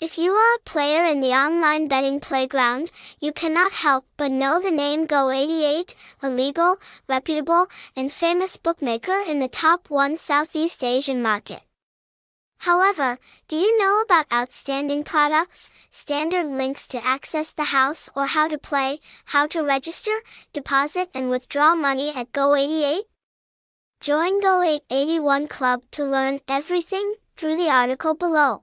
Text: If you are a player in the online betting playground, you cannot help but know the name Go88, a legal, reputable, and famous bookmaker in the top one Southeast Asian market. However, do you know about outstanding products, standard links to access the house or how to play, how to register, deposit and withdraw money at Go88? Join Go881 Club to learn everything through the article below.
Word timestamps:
If 0.00 0.16
you 0.16 0.32
are 0.32 0.54
a 0.54 0.60
player 0.60 1.04
in 1.04 1.20
the 1.20 1.34
online 1.34 1.86
betting 1.86 2.20
playground, 2.20 2.90
you 3.18 3.34
cannot 3.34 3.72
help 3.72 4.06
but 4.16 4.30
know 4.30 4.58
the 4.58 4.70
name 4.70 5.06
Go88, 5.06 5.94
a 6.22 6.30
legal, 6.30 6.78
reputable, 7.06 7.66
and 7.94 8.10
famous 8.10 8.56
bookmaker 8.56 9.20
in 9.20 9.40
the 9.40 9.48
top 9.48 9.90
one 9.90 10.16
Southeast 10.16 10.82
Asian 10.82 11.20
market. 11.20 11.60
However, 12.60 13.18
do 13.46 13.56
you 13.56 13.78
know 13.78 14.00
about 14.00 14.32
outstanding 14.32 15.04
products, 15.04 15.70
standard 15.90 16.46
links 16.46 16.86
to 16.86 17.04
access 17.04 17.52
the 17.52 17.64
house 17.64 18.08
or 18.16 18.24
how 18.24 18.48
to 18.48 18.56
play, 18.56 19.00
how 19.26 19.46
to 19.48 19.62
register, 19.62 20.22
deposit 20.54 21.10
and 21.12 21.28
withdraw 21.28 21.74
money 21.74 22.10
at 22.16 22.32
Go88? 22.32 23.02
Join 24.00 24.40
Go881 24.40 25.50
Club 25.50 25.82
to 25.90 26.04
learn 26.06 26.40
everything 26.48 27.16
through 27.36 27.58
the 27.58 27.68
article 27.68 28.14
below. 28.14 28.62